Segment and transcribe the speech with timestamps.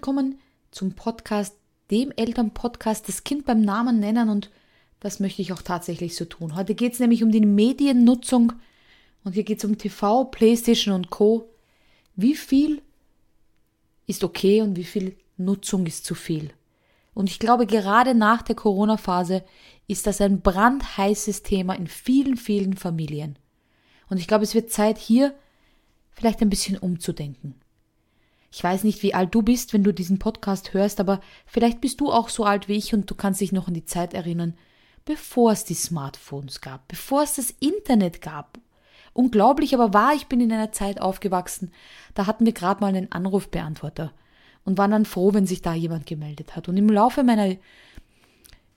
[0.00, 0.38] willkommen
[0.70, 1.54] zum Podcast,
[1.90, 4.50] dem Elternpodcast, das Kind beim Namen nennen und
[4.98, 6.56] das möchte ich auch tatsächlich so tun.
[6.56, 8.54] Heute geht es nämlich um die Mediennutzung
[9.24, 11.50] und hier geht es um TV, Playstation und Co.
[12.16, 12.80] Wie viel
[14.06, 16.50] ist okay und wie viel Nutzung ist zu viel?
[17.12, 19.44] Und ich glaube, gerade nach der Corona-Phase
[19.86, 23.38] ist das ein brandheißes Thema in vielen, vielen Familien.
[24.08, 25.34] Und ich glaube, es wird Zeit, hier
[26.10, 27.60] vielleicht ein bisschen umzudenken.
[28.52, 32.00] Ich weiß nicht, wie alt du bist, wenn du diesen Podcast hörst, aber vielleicht bist
[32.00, 34.54] du auch so alt wie ich und du kannst dich noch an die Zeit erinnern,
[35.04, 38.58] bevor es die Smartphones gab, bevor es das Internet gab.
[39.12, 41.72] Unglaublich aber wahr, ich bin in einer Zeit aufgewachsen,
[42.14, 44.12] da hatten wir gerade mal einen Anrufbeantworter
[44.64, 46.68] und waren dann froh, wenn sich da jemand gemeldet hat.
[46.68, 47.56] Und im Laufe meiner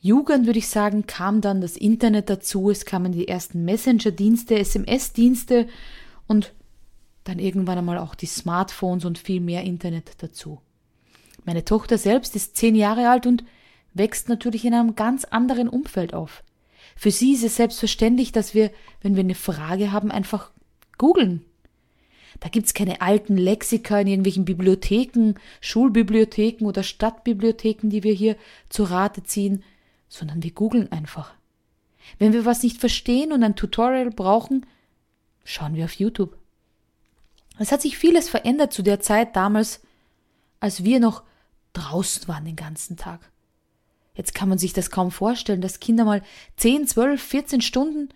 [0.00, 5.66] Jugend, würde ich sagen, kam dann das Internet dazu, es kamen die ersten Messenger-Dienste, SMS-Dienste
[6.26, 6.52] und
[7.24, 10.60] dann irgendwann einmal auch die Smartphones und viel mehr Internet dazu.
[11.44, 13.44] Meine Tochter selbst ist zehn Jahre alt und
[13.94, 16.42] wächst natürlich in einem ganz anderen Umfeld auf.
[16.96, 20.50] Für sie ist es selbstverständlich, dass wir, wenn wir eine Frage haben, einfach
[20.98, 21.44] googeln.
[22.40, 28.36] Da gibt's keine alten Lexika in irgendwelchen Bibliotheken, Schulbibliotheken oder Stadtbibliotheken, die wir hier
[28.68, 29.62] zu Rate ziehen,
[30.08, 31.34] sondern wir googeln einfach.
[32.18, 34.66] Wenn wir was nicht verstehen und ein Tutorial brauchen,
[35.44, 36.36] schauen wir auf YouTube.
[37.58, 39.80] Es hat sich vieles verändert zu der Zeit damals,
[40.60, 41.22] als wir noch
[41.72, 43.20] draußen waren den ganzen Tag.
[44.14, 46.22] Jetzt kann man sich das kaum vorstellen, dass Kinder mal
[46.56, 48.08] 10, 12, 14 Stunden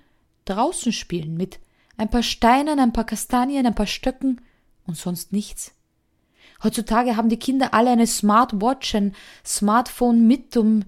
[0.44, 1.58] draußen spielen mit
[1.96, 4.40] ein paar Steinen, ein paar Kastanien, ein paar Stöcken
[4.86, 5.72] und sonst nichts.
[6.62, 10.84] Heutzutage haben die Kinder alle eine Smartwatch, ein Smartphone mit, um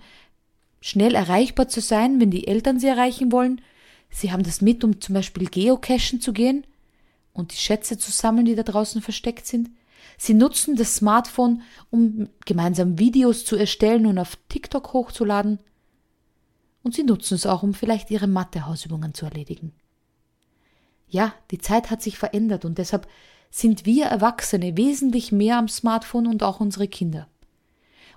[0.81, 3.61] schnell erreichbar zu sein, wenn die Eltern sie erreichen wollen.
[4.09, 6.65] Sie haben das mit, um zum Beispiel geocachen zu gehen
[7.41, 9.71] und die Schätze zu sammeln, die da draußen versteckt sind.
[10.17, 15.59] Sie nutzen das Smartphone, um gemeinsam Videos zu erstellen und auf TikTok hochzuladen.
[16.83, 19.73] Und sie nutzen es auch, um vielleicht ihre Mathehausübungen zu erledigen.
[21.09, 23.09] Ja, die Zeit hat sich verändert und deshalb
[23.51, 27.27] sind wir Erwachsene wesentlich mehr am Smartphone und auch unsere Kinder.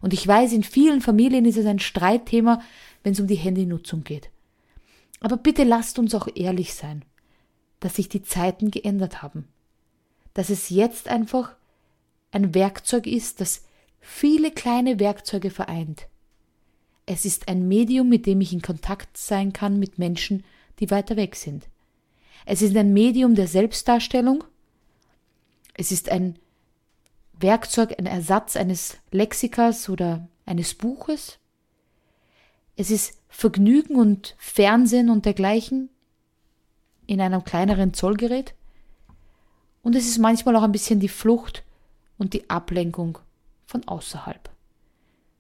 [0.01, 2.61] Und ich weiß, in vielen Familien ist es ein Streitthema,
[3.01, 4.29] wenn es um die Handynutzung geht.
[5.22, 7.03] Aber bitte lasst uns auch ehrlich sein
[7.83, 9.45] dass sich die Zeiten geändert haben.
[10.33, 11.53] Dass es jetzt einfach
[12.31, 13.66] ein Werkzeug ist, das
[13.99, 16.07] viele kleine Werkzeuge vereint.
[17.05, 20.45] Es ist ein Medium, mit dem ich in Kontakt sein kann mit Menschen,
[20.79, 21.67] die weiter weg sind.
[22.45, 24.45] Es ist ein Medium der Selbstdarstellung.
[25.73, 26.39] Es ist ein
[27.33, 31.38] Werkzeug, ein Ersatz eines Lexikers oder eines Buches.
[32.77, 35.89] Es ist Vergnügen und Fernsehen und dergleichen
[37.08, 38.53] in einem kleineren Zollgerät.
[39.81, 41.64] Und es ist manchmal auch ein bisschen die Flucht
[42.18, 43.19] und die Ablenkung
[43.66, 44.50] von außerhalb.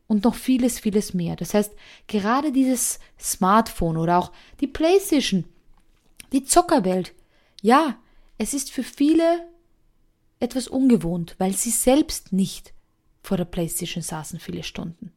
[0.07, 1.35] Und noch vieles, vieles mehr.
[1.35, 1.73] Das heißt,
[2.07, 5.45] gerade dieses Smartphone oder auch die Playstation,
[6.33, 7.13] die Zockerwelt,
[7.61, 7.97] ja,
[8.37, 9.47] es ist für viele
[10.39, 12.73] etwas ungewohnt, weil sie selbst nicht
[13.21, 15.13] vor der Playstation saßen viele Stunden.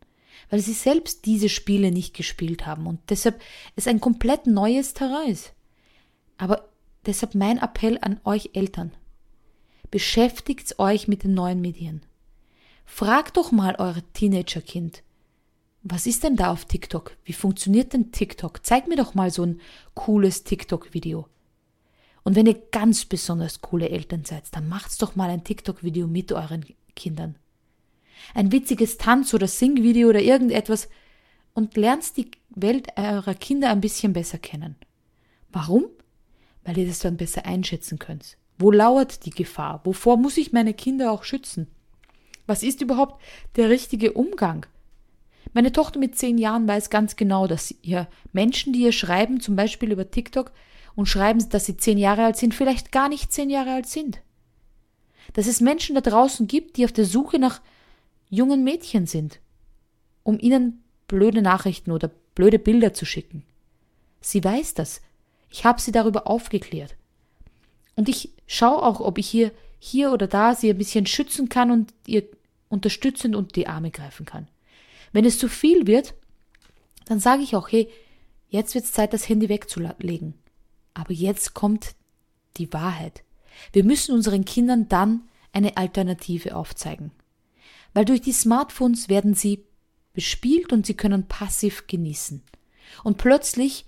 [0.49, 3.43] Weil sie selbst diese Spiele nicht gespielt haben und deshalb
[3.75, 5.56] es ein komplett neues Terrain ist.
[6.38, 6.69] Aber
[7.06, 8.92] deshalb mein Appell an euch Eltern.
[9.91, 12.02] Beschäftigt euch mit den neuen Medien.
[12.84, 15.02] Fragt doch mal euer Teenagerkind.
[15.82, 17.16] Was ist denn da auf TikTok?
[17.24, 18.64] Wie funktioniert denn TikTok?
[18.66, 19.60] Zeig mir doch mal so ein
[19.94, 21.28] cooles TikTok-Video.
[22.24, 26.32] Und wenn ihr ganz besonders coole Eltern seid, dann macht's doch mal ein TikTok-Video mit
[26.32, 26.64] euren
[26.97, 27.36] Kindern.
[28.34, 30.88] Ein witziges Tanz- oder Sing-Video oder irgendetwas
[31.54, 34.74] und lernt die Welt eurer Kinder ein bisschen besser kennen.
[35.53, 35.84] Warum?
[36.66, 38.37] Weil ihr das dann besser einschätzen könnt.
[38.59, 39.81] Wo lauert die Gefahr?
[39.84, 41.69] Wovor muss ich meine Kinder auch schützen?
[42.47, 43.22] Was ist überhaupt
[43.54, 44.66] der richtige Umgang?
[45.53, 49.57] Meine Tochter mit zehn Jahren weiß ganz genau, dass ihr Menschen, die ihr schreiben, zum
[49.57, 50.53] Beispiel über TikTok,
[50.97, 54.21] und schreiben, dass sie zehn Jahre alt sind, vielleicht gar nicht zehn Jahre alt sind.
[55.34, 57.60] Dass es Menschen da draußen gibt, die auf der Suche nach
[58.28, 59.41] jungen Mädchen sind,
[60.22, 63.45] um ihnen blöde Nachrichten oder blöde Bilder zu schicken.
[64.21, 65.03] Sie weiß das.
[65.51, 66.95] Ich habe sie darüber aufgeklärt.
[67.95, 71.71] Und ich schaue auch, ob ich hier, hier oder da sie ein bisschen schützen kann
[71.71, 72.25] und ihr
[72.69, 74.48] unterstützend unter die Arme greifen kann.
[75.13, 76.15] Wenn es zu viel wird,
[77.07, 77.89] dann sage ich auch, hey,
[78.48, 80.34] jetzt wird es Zeit, das Handy wegzulegen.
[80.95, 81.95] Aber jetzt kommt
[82.57, 83.22] die Wahrheit.
[83.72, 85.22] Wir müssen unseren Kindern dann
[85.53, 87.13] eine Alternative aufzeigen.
[87.95, 89.65] Weil durch die Smartphones werden sie
[90.13, 92.42] bespielt und sie können passiv genießen.
[93.04, 93.87] Und plötzlich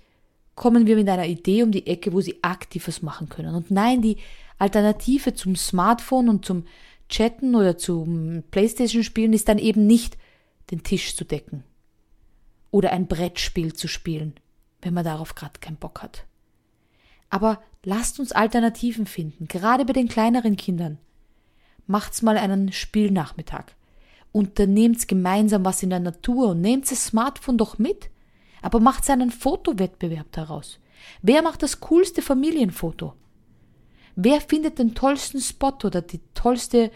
[0.59, 3.55] kommen wir mit einer Idee um die Ecke, wo sie aktiv was machen können.
[3.55, 4.17] Und nein, die
[4.57, 6.65] Alternative zum Smartphone und zum
[7.07, 10.17] Chatten oder zum Playstation spielen ist dann eben nicht
[10.69, 11.63] den Tisch zu decken
[12.71, 14.33] oder ein Brettspiel zu spielen,
[14.81, 16.25] wenn man darauf gerade keinen Bock hat.
[17.29, 20.97] Aber lasst uns Alternativen finden, gerade bei den kleineren Kindern.
[21.87, 23.67] Macht's mal einen Spielnachmittag.
[24.33, 28.09] Unternehmt gemeinsam was in der Natur und nehmt das Smartphone doch mit.
[28.61, 30.79] Aber macht einen Fotowettbewerb daraus.
[31.21, 33.13] Wer macht das coolste Familienfoto?
[34.15, 36.91] Wer findet den tollsten Spot oder die tollste,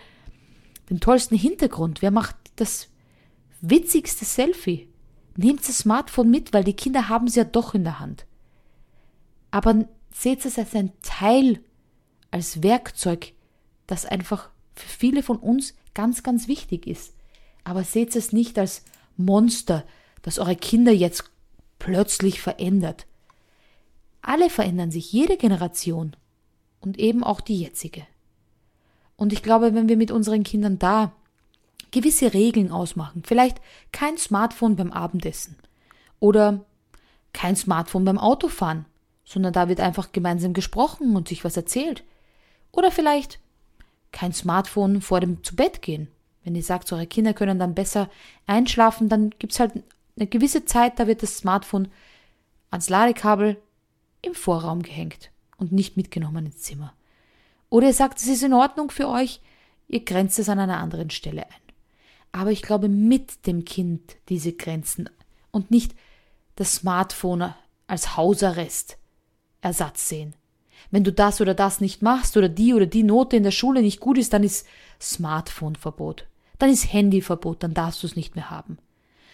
[0.89, 2.01] den tollsten Hintergrund?
[2.01, 2.89] Wer macht das
[3.61, 4.89] witzigste Selfie?
[5.35, 8.25] Nehmt das Smartphone mit, weil die Kinder haben es ja doch in der Hand.
[9.51, 11.59] Aber seht es als ein Teil,
[12.29, 13.33] als Werkzeug,
[13.87, 17.13] das einfach für viele von uns ganz, ganz wichtig ist.
[17.63, 18.83] Aber seht es nicht als
[19.17, 19.85] Monster,
[20.21, 21.32] das eure Kinder jetzt
[21.83, 23.07] plötzlich verändert.
[24.21, 26.15] Alle verändern sich, jede Generation
[26.79, 28.07] und eben auch die jetzige.
[29.17, 31.11] Und ich glaube, wenn wir mit unseren Kindern da
[31.91, 33.59] gewisse Regeln ausmachen, vielleicht
[33.91, 35.57] kein Smartphone beim Abendessen
[36.21, 36.63] oder
[37.33, 38.85] kein Smartphone beim Autofahren,
[39.25, 42.05] sondern da wird einfach gemeinsam gesprochen und sich was erzählt.
[42.71, 43.39] Oder vielleicht
[44.13, 46.07] kein Smartphone vor dem zu Bett gehen.
[46.45, 48.09] Wenn ihr sagt, eure Kinder können dann besser
[48.47, 49.83] einschlafen, dann gibt's halt
[50.15, 51.89] eine gewisse Zeit, da wird das Smartphone
[52.69, 53.61] ans Ladekabel
[54.21, 56.93] im Vorraum gehängt und nicht mitgenommen ins Zimmer.
[57.69, 59.41] Oder ihr sagt, es ist in Ordnung für euch,
[59.87, 61.63] ihr grenzt es an einer anderen Stelle ein.
[62.31, 65.09] Aber ich glaube, mit dem Kind diese Grenzen
[65.51, 65.95] und nicht
[66.55, 67.53] das Smartphone
[67.87, 68.97] als Hausarrest
[69.61, 70.33] Ersatz sehen.
[70.91, 73.81] Wenn du das oder das nicht machst oder die oder die Note in der Schule
[73.81, 74.67] nicht gut ist, dann ist
[75.01, 76.27] Smartphone-Verbot.
[76.59, 78.77] Dann ist Handyverbot, dann darfst du es nicht mehr haben.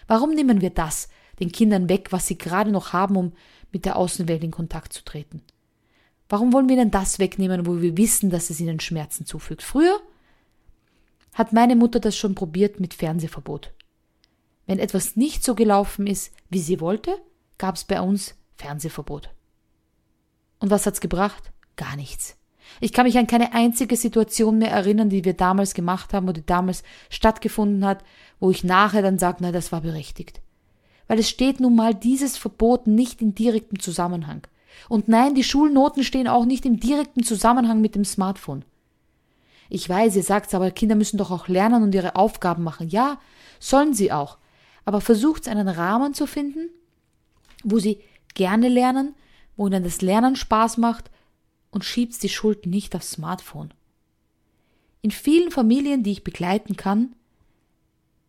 [0.09, 1.07] Warum nehmen wir das
[1.39, 3.31] den Kindern weg, was sie gerade noch haben, um
[3.71, 5.43] mit der Außenwelt in Kontakt zu treten?
[6.27, 9.61] Warum wollen wir ihnen das wegnehmen, wo wir wissen, dass es ihnen Schmerzen zufügt?
[9.61, 9.99] Früher
[11.35, 13.71] hat meine Mutter das schon probiert mit Fernsehverbot.
[14.65, 17.21] Wenn etwas nicht so gelaufen ist, wie sie wollte,
[17.59, 19.29] gab es bei uns Fernsehverbot.
[20.57, 21.51] Und was hat's gebracht?
[21.75, 22.35] Gar nichts.
[22.79, 26.39] Ich kann mich an keine einzige Situation mehr erinnern, die wir damals gemacht haben oder
[26.39, 28.03] die damals stattgefunden hat,
[28.39, 30.41] wo ich nachher dann sage, na, das war berechtigt.
[31.07, 34.47] Weil es steht nun mal dieses Verbot nicht in direktem Zusammenhang.
[34.87, 38.63] Und nein, die Schulnoten stehen auch nicht im direkten Zusammenhang mit dem Smartphone.
[39.69, 42.89] Ich weiß, ihr sagt's, aber Kinder müssen doch auch lernen und ihre Aufgaben machen.
[42.89, 43.19] Ja,
[43.59, 44.37] sollen sie auch.
[44.85, 46.69] Aber versucht einen Rahmen zu finden,
[47.63, 47.99] wo sie
[48.33, 49.13] gerne lernen,
[49.57, 51.11] wo ihnen das Lernen Spaß macht
[51.71, 53.73] und schiebt die Schuld nicht aufs Smartphone.
[55.01, 57.15] In vielen Familien, die ich begleiten kann,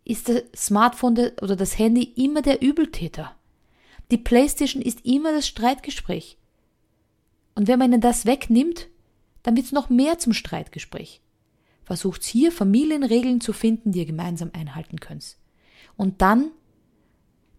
[0.04, 3.34] ist das Smartphone oder das Handy immer der Übeltäter.
[4.10, 6.36] Die Playstation ist immer das Streitgespräch.
[7.54, 8.88] Und wenn man ihnen das wegnimmt,
[9.42, 11.20] dann wird es noch mehr zum Streitgespräch.
[11.84, 15.36] Versucht hier Familienregeln zu finden, die ihr gemeinsam einhalten könnt.
[15.96, 16.50] Und dann,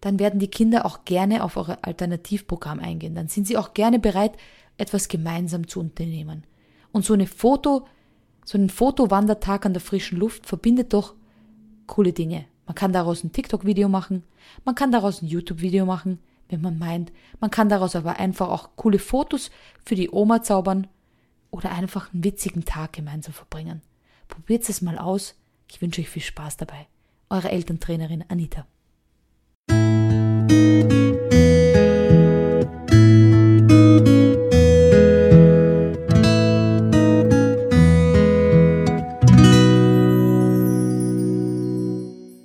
[0.00, 3.14] dann werden die Kinder auch gerne auf euer Alternativprogramm eingehen.
[3.14, 4.32] Dann sind sie auch gerne bereit,
[4.78, 6.44] etwas gemeinsam zu unternehmen.
[6.92, 7.86] Und so eine Foto,
[8.44, 11.14] so ein Fotowandertag an der frischen Luft verbindet doch
[11.86, 12.44] coole Dinge.
[12.66, 14.22] Man kann daraus ein TikTok-Video machen,
[14.64, 17.12] man kann daraus ein YouTube-Video machen, wenn man meint.
[17.40, 19.50] Man kann daraus aber einfach auch coole Fotos
[19.84, 20.86] für die Oma zaubern
[21.50, 23.82] oder einfach einen witzigen Tag gemeinsam verbringen.
[24.28, 25.34] Probiert es mal aus.
[25.68, 26.86] Ich wünsche euch viel Spaß dabei.
[27.30, 28.66] Eure Elterntrainerin Anita.